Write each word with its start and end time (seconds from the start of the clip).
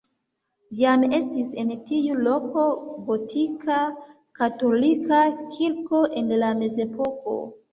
Jam 0.77 1.03
estis 1.17 1.51
en 1.63 1.69
tiu 1.89 2.15
loko 2.29 2.63
gotika 3.09 3.77
katolika 4.41 5.21
kirko 5.53 6.03
en 6.23 6.33
la 6.47 6.51
mezepoko. 6.65 7.39